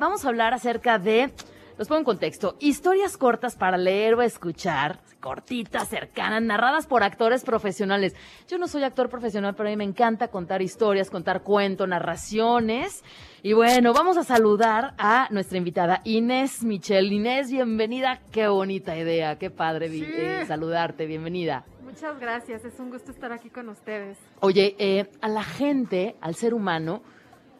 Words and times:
Vamos 0.00 0.24
a 0.24 0.28
hablar 0.28 0.54
acerca 0.54 1.00
de, 1.00 1.32
los 1.76 1.88
pongo 1.88 1.98
en 1.98 2.04
contexto, 2.04 2.54
historias 2.60 3.16
cortas 3.16 3.56
para 3.56 3.76
leer 3.76 4.14
o 4.14 4.22
escuchar, 4.22 5.00
cortitas, 5.18 5.88
cercanas, 5.88 6.40
narradas 6.40 6.86
por 6.86 7.02
actores 7.02 7.42
profesionales. 7.42 8.14
Yo 8.46 8.58
no 8.58 8.68
soy 8.68 8.84
actor 8.84 9.08
profesional, 9.10 9.56
pero 9.56 9.68
a 9.68 9.72
mí 9.72 9.76
me 9.76 9.82
encanta 9.82 10.28
contar 10.28 10.62
historias, 10.62 11.10
contar 11.10 11.42
cuentos, 11.42 11.88
narraciones. 11.88 13.02
Y 13.42 13.54
bueno, 13.54 13.92
vamos 13.92 14.16
a 14.18 14.22
saludar 14.22 14.94
a 14.98 15.26
nuestra 15.32 15.58
invitada 15.58 16.00
Inés 16.04 16.62
Michelle. 16.62 17.12
Inés, 17.12 17.50
bienvenida. 17.50 18.20
Qué 18.30 18.46
bonita 18.46 18.96
idea, 18.96 19.36
qué 19.36 19.50
padre 19.50 19.88
Sí. 19.88 20.06
eh, 20.06 20.44
saludarte, 20.46 21.06
bienvenida. 21.06 21.64
Muchas 21.82 22.20
gracias, 22.20 22.64
es 22.64 22.78
un 22.78 22.90
gusto 22.90 23.10
estar 23.10 23.32
aquí 23.32 23.50
con 23.50 23.68
ustedes. 23.68 24.16
Oye, 24.38 24.76
eh, 24.78 25.10
a 25.20 25.28
la 25.28 25.42
gente, 25.42 26.14
al 26.20 26.36
ser 26.36 26.54
humano, 26.54 27.02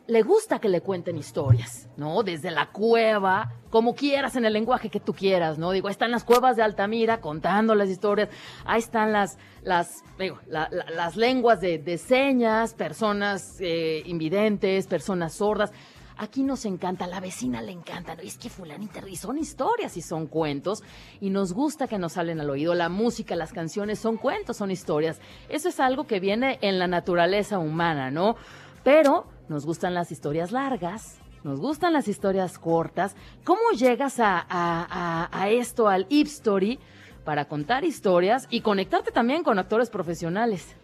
le 0.09 0.22
gusta 0.22 0.59
que 0.59 0.68
le 0.70 0.80
cuenten 0.80 1.16
historias, 1.18 1.86
¿no? 1.98 2.22
Desde 2.22 2.50
la 2.50 2.70
cueva, 2.72 3.52
como 3.70 3.95
quieras, 3.95 4.34
en 4.36 4.46
el 4.46 4.55
lenguaje 4.55 4.88
que 4.88 5.00
tú 5.00 5.12
quieras, 5.12 5.59
¿no? 5.59 5.70
Digo, 5.70 5.87
ahí 5.88 5.92
están 5.92 6.10
las 6.10 6.24
cuevas 6.24 6.56
de 6.56 6.62
Altamira 6.62 7.20
contando 7.20 7.74
las 7.74 7.91
historias, 7.91 8.30
ahí 8.64 8.78
están 8.80 9.12
las, 9.12 9.36
las, 9.62 10.02
digo, 10.19 10.38
la- 10.48 10.69
la- 10.73 10.91
las 10.91 11.16
lenguas 11.16 11.60
de, 11.60 11.78
de 11.78 11.98
señas, 11.98 12.73
personas 12.74 13.59
eh, 13.60 14.02
invidentes, 14.06 14.86
personas 14.86 15.34
sordas. 15.34 15.73
Aquí 16.16 16.42
nos 16.42 16.64
encanta, 16.64 17.05
a 17.05 17.09
la 17.09 17.20
vecina 17.20 17.61
le 17.62 17.70
encanta, 17.70 18.16
¿no? 18.16 18.22
es 18.22 18.38
que 18.38 18.48
fulanita, 18.48 19.06
y 19.09 19.14
son 19.14 19.36
historias 19.38 19.97
y 19.97 20.02
son 20.02 20.27
cuentos, 20.27 20.83
y 21.20 21.30
nos 21.30 21.52
gusta 21.52 21.86
que 21.86 21.98
nos 21.98 22.14
salen 22.14 22.41
al 22.41 22.50
oído. 22.50 22.75
La 22.75 22.88
música, 22.88 23.36
las 23.36 23.52
canciones 23.52 23.98
son 24.00 24.16
cuentos, 24.16 24.56
son 24.56 24.70
historias. 24.72 25.20
Eso 25.50 25.69
es 25.69 25.78
algo 25.78 26.06
que 26.09 26.19
viene 26.19 26.59
en 26.62 26.78
la 26.80 26.88
naturaleza 26.88 27.59
humana, 27.59 28.11
¿no? 28.11 28.34
Pero 28.83 29.27
nos 29.48 29.65
gustan 29.65 29.95
las 29.95 30.12
historias 30.12 30.52
largas, 30.52 31.19
nos 31.45 31.61
gustan 31.61 31.93
las 31.93 32.09
historias 32.09 32.59
cortas. 32.59 33.16
¿Cómo 33.45 33.70
llegas 33.77 34.16
a, 34.19 35.48
esto, 35.51 35.89
al 35.89 36.06
Hip 36.09 36.27
Story, 36.27 36.78
para 37.25 37.47
contar 37.47 37.84
historias 37.84 38.47
y 38.50 38.61
conectarte 38.61 39.11
también 39.11 39.42
con 39.42 39.59
actores 39.59 39.91
profesionales? 39.91 40.75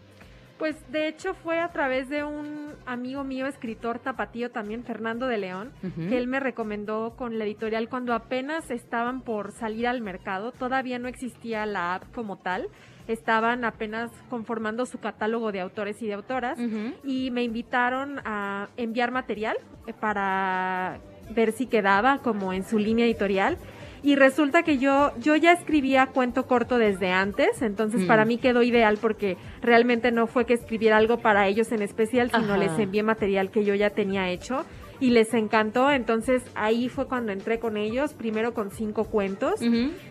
Pues 0.57 0.75
de 0.89 1.09
hecho 1.09 1.33
fue 1.33 1.59
a 1.59 1.69
través 1.69 2.07
de 2.07 2.23
un 2.23 2.73
amigo 2.85 3.23
mío, 3.25 3.45
escritor 3.45 3.99
tapatío 3.99 4.51
también, 4.51 4.83
Fernando 4.83 5.27
de 5.27 5.37
León, 5.37 5.73
que 5.81 6.17
él 6.17 6.27
me 6.27 6.39
recomendó 6.39 7.15
con 7.17 7.37
la 7.37 7.43
editorial 7.43 7.89
cuando 7.89 8.13
apenas 8.13 8.71
estaban 8.71 9.21
por 9.21 9.51
salir 9.51 9.85
al 9.85 10.01
mercado, 10.01 10.53
todavía 10.53 10.97
no 10.97 11.09
existía 11.09 11.65
la 11.65 11.95
app 11.95 12.03
como 12.13 12.37
tal, 12.37 12.69
estaban 13.07 13.65
apenas 13.65 14.11
conformando 14.29 14.85
su 14.85 14.99
catálogo 14.99 15.51
de 15.51 15.59
autores 15.59 16.01
y 16.01 16.07
de 16.07 16.13
autoras. 16.13 16.57
Y 17.03 17.31
me 17.31 17.43
invitaron 17.43 18.19
a 18.23 18.69
enviar 18.77 19.11
material 19.11 19.57
eh, 19.87 19.93
para 19.93 20.99
ver 21.31 21.51
si 21.51 21.65
quedaba 21.67 22.19
como 22.19 22.53
en 22.53 22.63
su 22.63 22.79
línea 22.79 23.05
editorial. 23.05 23.57
Y 24.05 24.15
resulta 24.15 24.61
que 24.63 24.77
yo, 24.77 25.11
yo 25.19 25.35
ya 25.35 25.51
escribía 25.51 26.05
cuento 26.07 26.45
corto 26.45 26.77
desde 26.77 27.11
antes, 27.11 27.61
entonces 27.63 28.01
Mm. 28.03 28.07
para 28.07 28.23
mí 28.23 28.37
quedó 28.37 28.61
ideal 28.61 28.97
porque 29.01 29.35
realmente 29.61 30.11
no 30.11 30.27
fue 30.27 30.45
que 30.45 30.53
escribiera 30.53 30.97
algo 30.97 31.17
para 31.17 31.47
ellos 31.47 31.71
en 31.71 31.81
especial, 31.81 32.29
sino 32.29 32.53
Ajá. 32.53 32.57
les 32.57 32.77
envié 32.77 33.01
material 33.03 33.49
que 33.49 33.65
yo 33.65 33.73
ya 33.73 33.89
tenía 33.89 34.29
hecho 34.29 34.63
y 34.99 35.09
les 35.09 35.33
encantó. 35.33 35.89
Entonces 35.91 36.43
ahí 36.55 36.87
fue 36.87 37.07
cuando 37.07 37.31
entré 37.31 37.59
con 37.59 37.75
ellos, 37.77 38.13
primero 38.13 38.53
con 38.53 38.69
cinco 38.71 39.05
cuentos. 39.05 39.59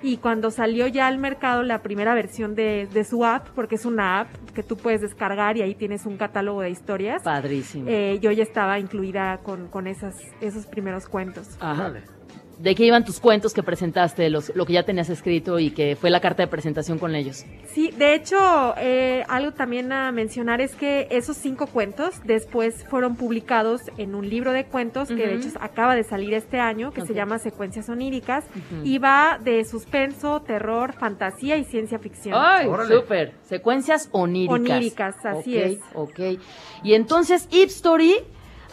Y 0.03 0.17
cuando 0.19 0.51
salió 0.51 0.87
ya 0.89 1.07
al 1.07 1.19
mercado 1.19 1.63
la 1.63 1.81
primera 1.83 2.15
versión 2.15 2.55
de, 2.57 2.89
de 2.93 3.05
su 3.05 3.25
app, 3.25 3.47
porque 3.55 3.77
es 3.77 3.87
una 3.87 4.21
app 4.21 4.29
que 4.55 4.63
tú 4.65 4.77
puedes 4.77 5.01
descargar 5.03 5.57
y 5.57 5.63
ahí 5.63 5.75
tienes 5.75 6.05
un 6.05 6.17
catálogo 6.17 6.61
de 6.63 6.71
historias, 6.71 7.23
Padrísimo. 7.23 7.87
eh, 7.89 8.19
yo 8.21 8.31
ya 8.33 8.43
estaba 8.43 8.79
incluida 8.81 9.39
con, 9.45 9.69
con 9.69 9.87
esas, 9.87 10.17
esos 10.41 10.67
primeros 10.67 11.07
cuentos. 11.09 11.57
Ajá. 11.61 11.93
¿De 12.59 12.75
qué 12.75 12.85
iban 12.85 13.05
tus 13.05 13.21
cuentos 13.21 13.53
que 13.53 13.63
presentaste, 13.63 14.31
los, 14.31 14.55
lo 14.55 14.65
que 14.67 14.75
ya 14.75 14.85
tenías 14.85 15.11
escrito 15.11 15.59
y 15.59 15.71
que 15.71 15.97
fue 15.97 16.11
la 16.11 16.21
carta 16.21 16.43
de 16.43 16.49
presentación 16.49 16.99
con 16.99 17.15
ellos? 17.15 17.45
Sí, 17.73 17.91
de 17.91 18.15
hecho, 18.15 18.37
eh, 18.79 19.25
algo 19.29 19.53
también 19.53 19.93
a 19.93 20.13
mencionar 20.13 20.61
es 20.61 20.75
que 20.75 21.09
esos 21.11 21.37
cinco 21.37 21.67
cuentos 21.67 22.15
después 22.25 22.85
fueron 22.89 23.17
publicados 23.17 23.83
en 23.99 24.15
un 24.15 24.29
libro 24.29 24.53
de 24.53 24.67
cuentos 24.67 25.09
que 25.09 25.27
de 25.27 25.35
hecho 25.35 25.49
acaba 25.61 25.95
de 25.95 26.05
salir 26.05 26.35
este 26.35 26.61
año, 26.61 26.93
que 26.93 27.05
se 27.05 27.15
llama 27.15 27.39
Secuencias 27.39 27.89
Oníricas, 27.89 28.45
y 28.83 28.99
va 28.99 29.39
de 29.43 29.65
suspenso, 29.65 30.41
terror, 30.43 30.93
fantasía 30.93 31.57
y 31.57 31.65
ciencia 31.65 31.99
ficción. 31.99 32.35
¡Ay, 32.39 32.69
súper! 32.89 33.33
Secuencias 33.43 34.09
oníricas. 34.13 34.55
Oníricas, 34.55 35.17
así 35.25 35.57
Ok, 35.57 35.65
es. 35.65 35.79
Ok. 35.95 36.21
Y 36.83 36.95
entonces, 36.95 37.49
Hip 37.51 37.69
Story, 37.69 38.15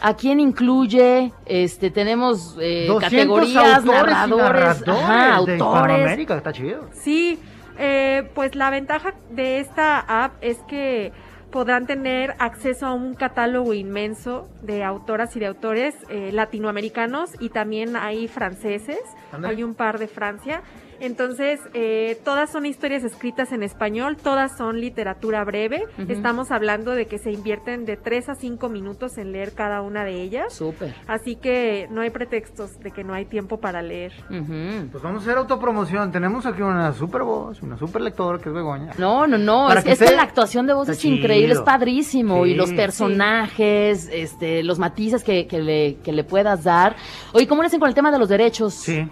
¿a 0.02 0.14
quién 0.14 0.40
incluye? 0.40 1.32
Este, 1.46 1.90
tenemos 1.90 2.56
eh, 2.60 2.86
200 2.88 3.00
categorías, 3.00 3.76
autores 3.76 3.92
y 3.92 4.30
narradores, 4.30 4.86
narradores 4.86 4.88
ajá, 4.88 5.42
de 5.44 5.58
autores. 5.58 6.18
Está 6.18 6.52
chido. 6.52 6.88
Sí, 6.92 7.38
eh, 7.78 8.28
pues 8.34 8.54
la 8.54 8.70
ventaja 8.70 9.14
de 9.30 9.60
esta 9.60 10.00
app 10.00 10.34
es 10.40 10.58
que 10.68 11.12
podrán 11.50 11.86
tener 11.86 12.34
acceso 12.38 12.86
a 12.86 12.94
un 12.94 13.14
catálogo 13.14 13.74
inmenso 13.74 14.48
de 14.62 14.82
autoras 14.82 15.36
y 15.36 15.40
de 15.40 15.46
autores 15.46 15.94
eh, 16.08 16.30
latinoamericanos 16.32 17.30
y 17.38 17.50
también 17.50 17.94
hay 17.94 18.26
franceses, 18.26 19.00
hay 19.44 19.62
un 19.62 19.74
par 19.74 19.98
de 19.98 20.08
Francia. 20.08 20.62
Entonces, 21.02 21.58
eh, 21.74 22.16
todas 22.24 22.50
son 22.52 22.64
historias 22.64 23.02
escritas 23.02 23.50
en 23.50 23.64
español, 23.64 24.16
todas 24.16 24.56
son 24.56 24.80
literatura 24.80 25.42
breve. 25.44 25.82
Estamos 26.08 26.52
hablando 26.52 26.92
de 26.92 27.06
que 27.06 27.18
se 27.18 27.32
invierten 27.32 27.84
de 27.84 27.96
3 27.96 28.28
a 28.28 28.34
5 28.36 28.68
minutos 28.68 29.18
en 29.18 29.32
leer 29.32 29.52
cada 29.52 29.82
una 29.82 30.04
de 30.04 30.22
ellas. 30.22 30.54
Súper. 30.54 30.94
Así 31.08 31.34
que 31.34 31.88
no 31.90 32.02
hay 32.02 32.10
pretextos 32.10 32.78
de 32.78 32.92
que 32.92 33.02
no 33.02 33.14
hay 33.14 33.24
tiempo 33.24 33.58
para 33.58 33.82
leer. 33.82 34.12
Pues 34.28 35.02
vamos 35.02 35.22
a 35.22 35.24
hacer 35.26 35.38
autopromoción. 35.38 36.12
Tenemos 36.12 36.46
aquí 36.46 36.62
una 36.62 36.92
super 36.92 37.22
voz, 37.24 37.60
una 37.62 37.76
super 37.76 38.00
lectora 38.00 38.38
que 38.38 38.48
es 38.50 38.54
Begoña. 38.54 38.92
No, 38.96 39.26
no, 39.26 39.38
no, 39.38 39.66
Para 39.66 39.80
es, 39.80 39.84
que 39.86 39.92
es 39.92 39.98
que 39.98 40.04
esté- 40.04 40.16
la 40.16 40.22
actuación 40.22 40.68
de 40.68 40.74
voz 40.74 40.88
está 40.88 40.98
es 41.00 41.04
increíble, 41.04 41.54
es 41.54 41.60
padrísimo, 41.62 42.46
y 42.46 42.54
los 42.54 42.68
Sí. 42.68 42.76
personajes, 42.76 44.08
este, 44.12 44.62
los 44.62 44.78
matices 44.78 45.24
que, 45.24 45.48
que 45.48 45.58
le, 45.60 45.96
que 45.96 46.12
le 46.12 46.22
puedas 46.22 46.62
dar. 46.62 46.94
Oye, 47.32 47.48
¿cómo 47.48 47.62
le 47.62 47.66
hacen 47.66 47.80
con 47.80 47.88
el 47.88 47.94
tema 47.96 48.12
de 48.12 48.20
los 48.20 48.28
derechos? 48.28 48.74
Sí. 48.74 49.04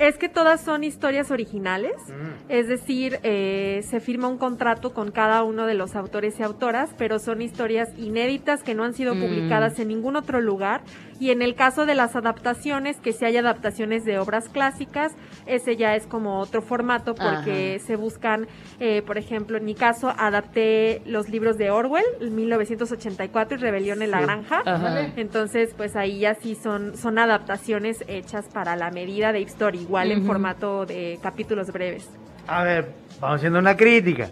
Es 0.00 0.16
que 0.16 0.30
todas 0.30 0.62
son 0.62 0.82
historias 0.82 1.30
originales, 1.30 1.92
Mm. 2.08 2.30
es 2.48 2.68
decir, 2.68 3.18
eh, 3.22 3.82
se 3.86 4.00
firma 4.00 4.28
un 4.28 4.38
contrato 4.38 4.94
con 4.94 5.10
cada 5.10 5.44
uno 5.44 5.66
de 5.66 5.74
los 5.74 5.94
autores 5.94 6.40
y 6.40 6.42
autoras, 6.42 6.88
pero 6.96 7.18
son 7.18 7.42
historias 7.42 7.90
inéditas 7.98 8.62
que 8.62 8.74
no 8.74 8.84
han 8.84 8.94
sido 8.94 9.14
Mm. 9.14 9.20
publicadas 9.20 9.78
en 9.78 9.88
ningún 9.88 10.16
otro 10.16 10.40
lugar. 10.40 10.80
Y 11.20 11.30
en 11.30 11.42
el 11.42 11.54
caso 11.54 11.84
de 11.86 11.94
las 11.94 12.16
adaptaciones, 12.16 12.96
que 12.98 13.12
si 13.12 13.26
hay 13.26 13.36
adaptaciones 13.36 14.04
de 14.06 14.18
obras 14.18 14.48
clásicas, 14.48 15.12
ese 15.46 15.76
ya 15.76 15.94
es 15.94 16.06
como 16.06 16.40
otro 16.40 16.62
formato 16.62 17.14
porque 17.14 17.78
se 17.86 17.94
buscan, 17.96 18.48
eh, 18.80 19.02
por 19.02 19.18
ejemplo, 19.18 19.58
en 19.58 19.66
mi 19.66 19.74
caso, 19.74 20.12
adapté 20.16 21.02
los 21.04 21.28
libros 21.28 21.58
de 21.58 21.70
Orwell, 21.70 22.04
1984 22.30 23.58
y 23.58 23.60
Rebelión 23.60 24.00
en 24.02 24.10
la 24.10 24.18
Sí. 24.20 24.24
Granja. 24.24 24.62
Ajá. 24.64 25.06
Entonces, 25.16 25.74
pues 25.76 25.94
ahí 25.94 26.20
ya 26.20 26.34
sí 26.34 26.54
son, 26.54 26.96
son 26.96 27.18
adaptaciones 27.18 28.02
hechas 28.08 28.46
para 28.52 28.74
la 28.76 28.90
medida 28.90 29.32
de 29.32 29.40
historia, 29.40 29.80
igual 29.80 30.12
en 30.12 30.24
formato 30.24 30.86
de 30.86 31.18
capítulos 31.22 31.68
breves. 31.70 32.08
A 32.46 32.64
ver, 32.64 32.92
vamos 33.20 33.36
haciendo 33.36 33.58
una 33.58 33.76
crítica. 33.76 34.30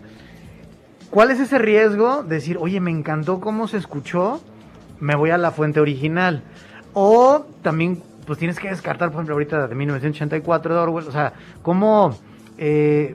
¿Cuál 1.11 1.31
es 1.31 1.41
ese 1.41 1.59
riesgo? 1.59 2.23
Decir, 2.23 2.57
oye, 2.59 2.81
me 2.81 2.91
encantó 2.91 3.41
cómo 3.41 3.69
se 3.69 3.77
escuchó, 3.77 4.41
me 5.01 5.15
voy 5.15 5.31
a 5.31 5.39
la 5.39 5.51
fuente 5.51 5.81
original. 5.81 6.43
O 7.01 7.47
también, 7.63 8.03
pues 8.27 8.41
tienes 8.41 8.59
que 8.59 8.69
descartar, 8.69 9.11
por 9.11 9.19
ejemplo, 9.19 9.37
ahorita 9.37 9.69
de 9.69 9.75
1984 9.77 10.75
de 10.75 10.81
Orwell, 10.81 11.07
o 11.07 11.13
sea, 11.13 11.33
cómo 11.63 12.19
eh, 12.59 13.15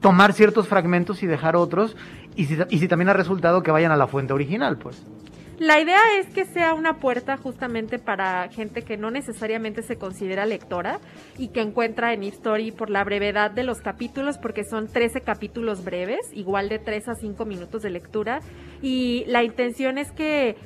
tomar 0.00 0.32
ciertos 0.32 0.68
fragmentos 0.68 1.20
y 1.24 1.26
dejar 1.26 1.56
otros, 1.56 1.96
y 2.36 2.44
si, 2.44 2.56
y 2.68 2.78
si 2.78 2.86
también 2.86 3.08
ha 3.08 3.12
resultado 3.12 3.64
que 3.64 3.72
vayan 3.72 3.90
a 3.90 3.96
la 3.96 4.06
fuente 4.06 4.32
original, 4.32 4.78
pues. 4.78 5.04
La 5.58 5.80
idea 5.80 5.98
es 6.20 6.28
que 6.28 6.44
sea 6.44 6.72
una 6.72 7.00
puerta 7.00 7.36
justamente 7.36 7.98
para 7.98 8.48
gente 8.48 8.82
que 8.82 8.96
no 8.96 9.10
necesariamente 9.10 9.82
se 9.82 9.96
considera 9.96 10.46
lectora 10.46 11.00
y 11.36 11.48
que 11.48 11.62
encuentra 11.62 12.12
en 12.12 12.22
Story 12.22 12.70
por 12.70 12.90
la 12.90 13.02
brevedad 13.02 13.50
de 13.50 13.64
los 13.64 13.80
capítulos, 13.80 14.38
porque 14.38 14.62
son 14.62 14.86
13 14.86 15.22
capítulos 15.22 15.82
breves, 15.82 16.20
igual 16.32 16.68
de 16.68 16.78
3 16.78 17.08
a 17.08 17.14
5 17.16 17.44
minutos 17.44 17.82
de 17.82 17.90
lectura. 17.90 18.40
Y 18.80 19.24
la 19.26 19.42
intención 19.42 19.98
es 19.98 20.12
que 20.12 20.56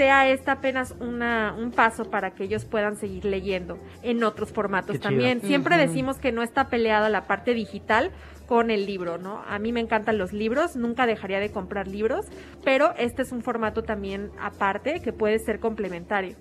sea 0.00 0.30
esta 0.30 0.52
apenas 0.52 0.94
una, 0.98 1.54
un 1.58 1.72
paso 1.72 2.10
para 2.10 2.30
que 2.30 2.44
ellos 2.44 2.64
puedan 2.64 2.96
seguir 2.96 3.26
leyendo 3.26 3.78
en 4.02 4.24
otros 4.24 4.50
formatos 4.50 4.92
Qué 4.92 4.98
chido. 4.98 5.10
también. 5.10 5.42
Siempre 5.42 5.76
decimos 5.76 6.16
que 6.16 6.32
no 6.32 6.42
está 6.42 6.70
peleada 6.70 7.10
la 7.10 7.26
parte 7.26 7.52
digital 7.52 8.10
con 8.46 8.70
el 8.70 8.86
libro, 8.86 9.18
¿no? 9.18 9.42
A 9.46 9.58
mí 9.58 9.72
me 9.72 9.80
encantan 9.80 10.16
los 10.16 10.32
libros, 10.32 10.74
nunca 10.74 11.06
dejaría 11.06 11.38
de 11.38 11.52
comprar 11.52 11.86
libros, 11.86 12.24
pero 12.64 12.94
este 12.96 13.20
es 13.20 13.30
un 13.30 13.42
formato 13.42 13.82
también 13.82 14.30
aparte 14.40 15.02
que 15.02 15.12
puede 15.12 15.38
ser 15.38 15.60
complementario. 15.60 16.34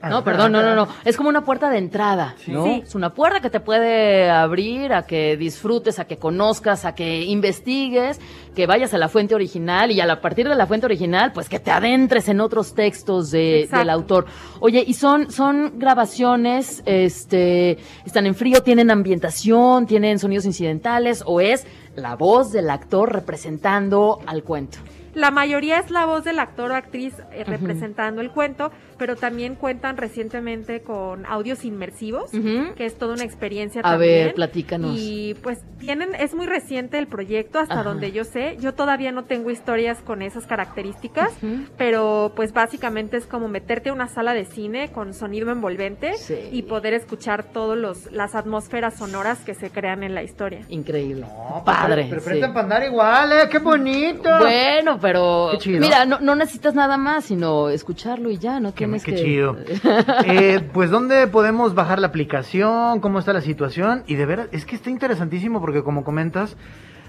No, 0.00 0.22
perdón, 0.22 0.52
no, 0.52 0.62
no, 0.62 0.76
no. 0.76 0.88
Es 1.04 1.16
como 1.16 1.28
una 1.28 1.44
puerta 1.44 1.68
de 1.70 1.78
entrada, 1.78 2.36
¿no? 2.46 2.64
Sí. 2.64 2.82
Es 2.86 2.94
una 2.94 3.14
puerta 3.14 3.40
que 3.40 3.50
te 3.50 3.58
puede 3.58 4.30
abrir 4.30 4.92
a 4.92 5.02
que 5.06 5.36
disfrutes, 5.36 5.98
a 5.98 6.04
que 6.04 6.18
conozcas, 6.18 6.84
a 6.84 6.94
que 6.94 7.22
investigues, 7.24 8.20
que 8.54 8.66
vayas 8.66 8.94
a 8.94 8.98
la 8.98 9.08
fuente 9.08 9.34
original 9.34 9.90
y 9.90 10.00
a, 10.00 10.06
la- 10.06 10.12
a 10.14 10.20
partir 10.20 10.48
de 10.48 10.54
la 10.54 10.66
fuente 10.68 10.86
original, 10.86 11.32
pues 11.32 11.48
que 11.48 11.58
te 11.58 11.72
adentres 11.72 12.28
en 12.28 12.40
otros 12.40 12.74
textos 12.74 13.32
de- 13.32 13.68
del 13.78 13.90
autor. 13.90 14.26
Oye, 14.60 14.84
y 14.86 14.94
son, 14.94 15.32
son 15.32 15.78
grabaciones, 15.80 16.82
este, 16.86 17.78
están 18.04 18.26
en 18.26 18.34
frío, 18.36 18.62
tienen 18.62 18.90
ambientación, 18.92 19.86
tienen 19.86 20.18
sonidos 20.20 20.44
incidentales, 20.44 21.22
o 21.26 21.40
es 21.40 21.66
la 21.98 22.16
voz 22.16 22.52
del 22.52 22.70
actor 22.70 23.12
representando 23.12 24.20
al 24.26 24.42
cuento. 24.42 24.78
La 25.14 25.30
mayoría 25.32 25.78
es 25.78 25.90
la 25.90 26.04
voz 26.06 26.22
del 26.22 26.38
actor 26.38 26.70
o 26.70 26.76
actriz 26.76 27.14
eh, 27.32 27.42
representando 27.42 28.20
el 28.20 28.30
cuento, 28.30 28.70
pero 28.98 29.16
también 29.16 29.56
cuentan 29.56 29.96
recientemente 29.96 30.82
con 30.82 31.26
audios 31.26 31.64
inmersivos, 31.64 32.30
que 32.30 32.84
es 32.84 32.96
toda 32.98 33.14
una 33.14 33.24
experiencia 33.24 33.80
A 33.80 33.92
también. 33.92 34.26
ver, 34.26 34.34
platícanos. 34.34 34.94
Y 34.96 35.34
pues 35.42 35.60
tienen, 35.78 36.14
es 36.14 36.34
muy 36.34 36.46
reciente 36.46 36.98
el 36.98 37.08
proyecto, 37.08 37.58
hasta 37.58 37.74
Ajá. 37.80 37.82
donde 37.84 38.12
yo 38.12 38.24
sé. 38.24 38.58
Yo 38.60 38.74
todavía 38.74 39.10
no 39.10 39.24
tengo 39.24 39.50
historias 39.50 39.98
con 40.02 40.22
esas 40.22 40.46
características, 40.46 41.32
pero 41.76 42.32
pues 42.36 42.52
básicamente 42.52 43.16
es 43.16 43.26
como 43.26 43.48
meterte 43.48 43.88
a 43.88 43.92
una 43.94 44.08
sala 44.08 44.34
de 44.34 44.44
cine 44.44 44.90
con 44.92 45.14
sonido 45.14 45.50
envolvente 45.50 46.14
Sí. 46.18 46.36
y 46.52 46.62
poder 46.62 46.94
escuchar 46.94 47.44
todas 47.44 48.10
las 48.12 48.34
atmósferas 48.34 48.94
sonoras 48.98 49.38
que 49.40 49.54
se 49.54 49.70
crean 49.70 50.02
en 50.04 50.14
la 50.14 50.22
historia. 50.22 50.60
Increíble. 50.68 51.22
No, 51.22 51.62
Padre. 51.88 52.02
Pero, 52.08 52.08
pero 52.08 52.20
sí. 52.20 52.26
prestan 52.28 52.52
para 52.52 52.64
andar 52.64 52.82
igual, 52.84 53.32
¿eh? 53.32 53.48
¡Qué 53.50 53.58
bonito! 53.58 54.28
Bueno, 54.38 54.98
pero 55.00 55.48
Qué 55.52 55.58
chido. 55.58 55.80
mira, 55.80 56.04
no, 56.04 56.20
no 56.20 56.34
necesitas 56.34 56.74
nada 56.74 56.96
más, 56.96 57.24
sino 57.26 57.68
escucharlo 57.68 58.30
y 58.30 58.38
ya, 58.38 58.60
no 58.60 58.70
Qué, 58.72 58.78
tienes 58.86 59.04
qué 59.04 59.14
que... 59.14 59.22
chido. 59.22 59.56
Eh, 60.26 60.60
pues, 60.72 60.90
¿dónde 60.90 61.26
podemos 61.26 61.74
bajar 61.74 61.98
la 61.98 62.08
aplicación? 62.08 63.00
¿Cómo 63.00 63.18
está 63.18 63.32
la 63.32 63.40
situación? 63.40 64.04
Y 64.06 64.14
de 64.16 64.26
veras, 64.26 64.48
es 64.52 64.64
que 64.64 64.74
está 64.76 64.90
interesantísimo 64.90 65.60
porque, 65.60 65.82
como 65.82 66.04
comentas, 66.04 66.56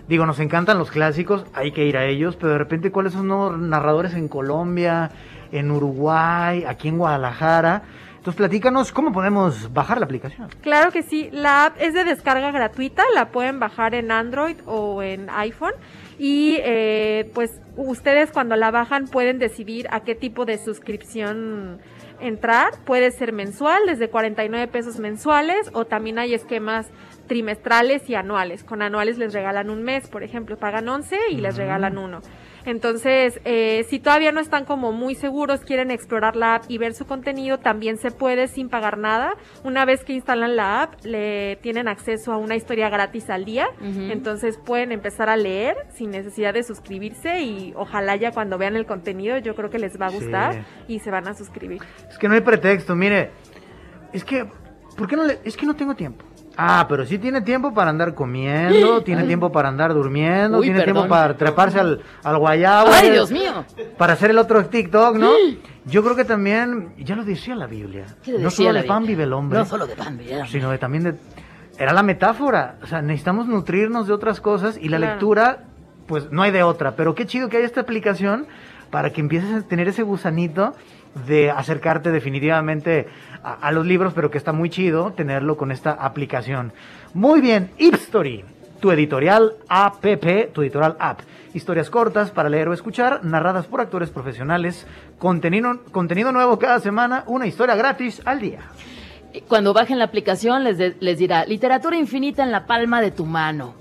digo, 0.07 0.25
nos 0.25 0.39
encantan 0.39 0.77
los 0.77 0.89
clásicos, 0.91 1.45
hay 1.53 1.71
que 1.71 1.85
ir 1.85 1.97
a 1.97 2.05
ellos, 2.05 2.35
pero 2.35 2.53
de 2.53 2.57
repente, 2.57 2.91
¿cuáles 2.91 3.13
son 3.13 3.27
nuevos 3.27 3.57
narradores 3.59 4.13
en 4.13 4.27
Colombia, 4.27 5.11
en 5.51 5.69
Uruguay, 5.71 6.63
aquí 6.67 6.87
en 6.87 6.97
Guadalajara? 6.97 7.83
Entonces, 8.19 8.35
platícanos, 8.35 8.91
¿cómo 8.91 9.13
podemos 9.13 9.71
bajar 9.71 9.97
la 9.97 10.03
aplicación? 10.03 10.49
Claro 10.59 10.91
que 10.91 11.03
sí, 11.03 11.29
la 11.31 11.67
app 11.67 11.77
es 11.79 11.93
de 11.93 12.03
descarga 12.03 12.51
gratuita, 12.51 13.01
la 13.15 13.31
pueden 13.31 13.61
bajar 13.61 13.95
en 13.95 14.11
Android 14.11 14.57
o 14.65 15.01
en 15.01 15.29
iPhone 15.29 15.71
y 16.17 16.57
eh, 16.59 17.31
pues 17.33 17.61
ustedes 17.77 18.31
cuando 18.33 18.57
la 18.57 18.71
bajan 18.71 19.05
pueden 19.05 19.39
decidir 19.39 19.87
a 19.91 20.01
qué 20.01 20.15
tipo 20.15 20.43
de 20.43 20.57
suscripción 20.57 21.79
entrar, 22.19 22.73
puede 22.83 23.11
ser 23.11 23.31
mensual, 23.31 23.83
desde 23.85 24.09
49 24.09 24.67
pesos 24.67 24.99
mensuales 24.99 25.69
o 25.71 25.85
también 25.85 26.19
hay 26.19 26.33
esquemas 26.33 26.87
trimestrales 27.27 28.09
y 28.09 28.15
anuales. 28.15 28.65
Con 28.65 28.81
anuales 28.81 29.17
les 29.17 29.31
regalan 29.31 29.69
un 29.69 29.83
mes, 29.83 30.09
por 30.09 30.23
ejemplo, 30.23 30.57
pagan 30.57 30.89
11 30.89 31.17
y 31.29 31.37
les 31.37 31.55
regalan 31.55 31.97
uno. 31.97 32.19
Entonces, 32.65 33.39
eh, 33.45 33.85
si 33.89 33.99
todavía 33.99 34.31
no 34.31 34.39
están 34.39 34.65
como 34.65 34.91
muy 34.91 35.15
seguros, 35.15 35.61
quieren 35.61 35.91
explorar 35.91 36.35
la 36.35 36.55
app 36.55 36.63
y 36.67 36.77
ver 36.77 36.93
su 36.93 37.05
contenido, 37.05 37.57
también 37.59 37.97
se 37.97 38.11
puede 38.11 38.47
sin 38.47 38.69
pagar 38.69 38.97
nada. 38.97 39.33
Una 39.63 39.85
vez 39.85 40.03
que 40.03 40.13
instalan 40.13 40.55
la 40.55 40.81
app, 40.83 40.93
le 41.03 41.57
tienen 41.61 41.87
acceso 41.87 42.31
a 42.31 42.37
una 42.37 42.55
historia 42.55 42.89
gratis 42.89 43.29
al 43.29 43.45
día. 43.45 43.67
Entonces 43.81 44.57
pueden 44.57 44.91
empezar 44.91 45.29
a 45.29 45.37
leer 45.37 45.75
sin 45.93 46.11
necesidad 46.11 46.53
de 46.53 46.63
suscribirse 46.63 47.41
y 47.41 47.73
ojalá 47.75 48.15
ya 48.15 48.31
cuando 48.31 48.57
vean 48.57 48.75
el 48.75 48.85
contenido, 48.85 49.37
yo 49.37 49.55
creo 49.55 49.69
que 49.69 49.79
les 49.79 49.99
va 49.99 50.07
a 50.07 50.09
Sí. 50.09 50.15
gustar 50.17 50.65
y 50.87 50.99
se 50.99 51.11
van 51.11 51.27
a 51.27 51.33
suscribir. 51.33 51.81
Es 52.09 52.17
que 52.17 52.27
no 52.27 52.33
hay 52.33 52.41
pretexto, 52.41 52.95
mire. 52.95 53.31
Es 54.13 54.23
que, 54.23 54.45
¿por 54.97 55.07
qué 55.07 55.15
no 55.15 55.23
le.? 55.23 55.39
Es 55.43 55.55
que 55.55 55.65
no 55.65 55.75
tengo 55.75 55.95
tiempo. 55.95 56.25
Ah, 56.61 56.85
pero 56.89 57.05
sí 57.05 57.17
tiene 57.19 57.39
tiempo 57.41 57.73
para 57.73 57.89
andar 57.89 58.13
comiendo, 58.13 59.01
tiene 59.01 59.23
tiempo 59.23 59.49
para 59.49 59.69
andar 59.69 59.93
durmiendo, 59.93 60.57
Uy, 60.57 60.63
tiene 60.65 60.79
perdón. 60.81 60.95
tiempo 60.95 61.09
para 61.09 61.37
treparse 61.37 61.79
al, 61.79 62.01
al 62.21 62.37
guayabo. 62.37 62.89
¡Ay, 62.91 63.07
eh, 63.07 63.11
Dios 63.13 63.31
mío! 63.31 63.63
Para 63.97 64.13
hacer 64.13 64.31
el 64.31 64.37
otro 64.37 64.65
TikTok, 64.65 65.15
¿no? 65.15 65.31
Yo 65.85 66.03
creo 66.03 66.17
que 66.17 66.25
también, 66.25 66.93
ya 66.97 67.15
lo 67.15 67.23
decía 67.23 67.55
la 67.55 67.65
Biblia. 67.67 68.05
¿Qué 68.23 68.33
no 68.37 68.49
solo 68.49 68.73
de 68.73 68.83
pan 68.83 69.05
vive 69.05 69.23
el 69.23 69.31
hombre, 69.31 69.59
No 69.59 69.65
solo 69.65 69.87
de 69.87 69.95
pan 69.95 70.17
vive 70.17 70.31
el 70.31 70.35
hombre. 70.39 70.51
sino 70.51 70.69
de 70.69 70.77
también 70.77 71.03
de. 71.05 71.15
Era 71.77 71.93
la 71.93 72.03
metáfora. 72.03 72.75
O 72.83 72.87
sea, 72.87 73.01
necesitamos 73.01 73.47
nutrirnos 73.47 74.07
de 74.07 74.13
otras 74.13 74.41
cosas 74.41 74.77
y 74.77 74.89
la 74.89 74.97
Claro. 74.97 75.13
lectura, 75.13 75.63
pues 76.07 76.29
no 76.29 76.41
hay 76.41 76.51
de 76.51 76.61
otra. 76.63 76.95
Pero 76.97 77.15
qué 77.15 77.25
chido 77.25 77.47
que 77.47 77.55
hay 77.55 77.63
esta 77.63 77.79
aplicación 77.79 78.47
para 78.91 79.11
que 79.11 79.21
empieces 79.21 79.53
a 79.53 79.61
tener 79.61 79.87
ese 79.87 80.03
gusanito 80.03 80.73
de 81.27 81.51
acercarte 81.51 82.11
definitivamente 82.11 83.07
a, 83.43 83.71
los 83.71 83.85
libros, 83.85 84.13
pero 84.13 84.29
que 84.29 84.37
está 84.37 84.51
muy 84.51 84.69
chido 84.69 85.13
tenerlo 85.13 85.57
con 85.57 85.71
esta 85.71 85.91
aplicación. 85.91 86.73
Muy 87.13 87.41
bien, 87.41 87.71
Ipstory, 87.77 88.43
tu 88.79 88.91
editorial 88.91 89.53
app, 89.67 90.01
tu 90.53 90.61
editorial 90.61 90.95
app. 90.99 91.21
Historias 91.53 91.89
cortas 91.89 92.31
para 92.31 92.49
leer 92.49 92.67
o 92.67 92.73
escuchar, 92.73 93.23
narradas 93.23 93.65
por 93.65 93.81
actores 93.81 94.09
profesionales, 94.11 94.85
contenido, 95.17 95.79
contenido 95.91 96.31
nuevo 96.31 96.59
cada 96.59 96.79
semana, 96.79 97.23
una 97.27 97.47
historia 97.47 97.75
gratis 97.75 98.21
al 98.25 98.39
día. 98.39 98.59
Cuando 99.47 99.73
bajen 99.73 99.99
la 99.99 100.05
aplicación 100.05 100.63
les, 100.63 101.01
les 101.01 101.17
dirá, 101.17 101.45
literatura 101.45 101.97
infinita 101.97 102.43
en 102.43 102.51
la 102.51 102.65
palma 102.65 103.01
de 103.01 103.11
tu 103.11 103.25
mano. 103.25 103.75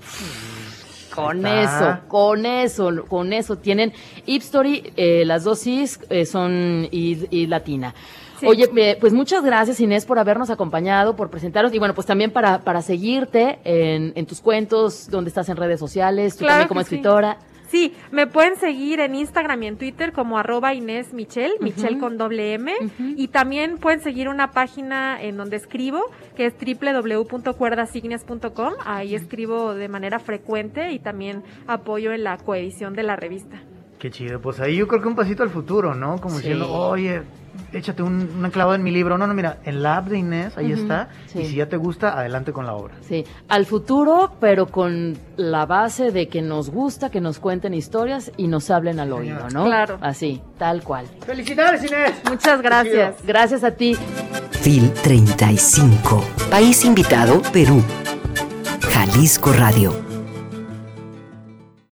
Con 1.23 1.45
eso, 1.45 1.97
con 2.07 2.45
eso, 2.45 3.05
con 3.07 3.33
eso 3.33 3.57
tienen 3.57 3.93
Ipstory, 4.25 4.93
eh, 4.95 5.23
las 5.25 5.43
dos 5.43 5.65
Is 5.67 5.99
eh, 6.09 6.25
son 6.25 6.87
y, 6.91 7.27
y 7.29 7.47
latina. 7.47 7.93
Sí. 8.39 8.45
Oye, 8.45 8.69
eh, 8.77 8.97
pues 8.99 9.11
muchas 9.11 9.43
gracias 9.43 9.81
Inés 9.81 10.05
por 10.05 10.17
habernos 10.17 10.49
acompañado, 10.49 11.15
por 11.15 11.29
presentarnos 11.29 11.73
y 11.73 11.79
bueno, 11.79 11.93
pues 11.93 12.07
también 12.07 12.31
para, 12.31 12.59
para 12.59 12.81
seguirte 12.81 13.59
en, 13.65 14.13
en 14.15 14.25
tus 14.25 14.39
cuentos, 14.39 15.09
donde 15.09 15.27
estás 15.27 15.49
en 15.49 15.57
redes 15.57 15.79
sociales, 15.79 16.35
tú 16.37 16.45
Claro 16.45 16.51
también 16.51 16.67
como 16.69 16.83
sí. 16.83 17.01
Sí, 17.69 17.93
me 18.11 18.25
pueden 18.27 18.55
seguir 18.55 18.99
en 18.99 19.13
Instagram 19.15 19.61
y 19.63 19.67
en 19.67 19.77
Twitter 19.77 20.11
como 20.11 20.37
arroba 20.39 20.73
Inés 20.73 21.13
Michel, 21.13 21.51
Michel 21.61 21.99
con 21.99 22.17
doble 22.17 22.53
M. 22.55 22.73
Y 22.99 23.27
también 23.27 23.77
pueden 23.77 24.01
seguir 24.01 24.27
una 24.27 24.49
página 24.51 25.21
en 25.21 25.37
donde 25.37 25.57
escribo, 25.57 26.01
que 26.35 26.47
es 26.47 26.53
www.cuerdasignias.com. 26.59 28.73
Ahí 28.85 29.13
escribo 29.15 29.73
de 29.75 29.87
manera 29.87 30.19
frecuente 30.19 30.91
y 30.91 30.99
también 30.99 31.43
apoyo 31.67 32.11
en 32.11 32.23
la 32.23 32.37
coedición 32.37 32.95
de 32.95 33.03
la 33.03 33.15
revista. 33.15 33.61
Qué 33.99 34.09
chido, 34.11 34.39
pues 34.39 34.59
ahí 34.61 34.77
yo 34.77 34.87
creo 34.87 35.01
que 35.01 35.09
un 35.09 35.15
pasito 35.15 35.43
al 35.43 35.49
futuro, 35.49 35.93
¿no? 35.93 36.21
Como 36.21 36.35
Sí. 36.35 36.41
diciendo, 36.43 36.71
oye, 36.71 37.21
échate 37.73 38.03
un, 38.03 38.49
clavada 38.51 38.75
en 38.77 38.83
mi 38.83 38.91
libro. 38.91 39.17
No, 39.17 39.27
no, 39.27 39.33
mira, 39.33 39.57
en 39.63 39.83
la 39.83 39.97
app 39.97 40.07
de 40.07 40.17
Inés, 40.17 40.57
ahí 40.57 40.71
está. 40.71 41.09
sí. 41.27 41.39
Y 41.39 41.45
si 41.45 41.55
ya 41.55 41.67
te 41.67 41.77
gusta, 41.77 42.17
adelante 42.17 42.51
con 42.51 42.65
la 42.65 42.73
obra. 42.73 42.95
Sí, 43.01 43.25
al 43.47 43.65
futuro, 43.65 44.31
pero 44.39 44.67
con 44.67 45.17
la 45.37 45.65
base 45.65 46.11
de 46.11 46.27
que 46.27 46.41
nos 46.41 46.69
gusta 46.69 47.09
que 47.09 47.21
nos 47.21 47.39
cuenten 47.39 47.73
historias 47.73 48.31
y 48.37 48.47
nos 48.47 48.69
hablen 48.69 48.99
al 48.99 49.13
oído, 49.13 49.49
¿no? 49.51 49.65
Claro. 49.65 49.97
Así, 50.01 50.41
tal 50.57 50.83
cual. 50.83 51.05
¡Felicidades, 51.25 51.83
Inés! 51.83 52.13
Muchas 52.29 52.61
gracias. 52.61 53.15
Gracias 53.25 53.63
a 53.63 53.71
ti. 53.71 53.95
FIL 54.51 54.91
35. 54.91 56.23
País 56.49 56.83
invitado, 56.83 57.41
Perú. 57.53 57.81
Jalisco 58.91 59.53
Radio. 59.53 60.08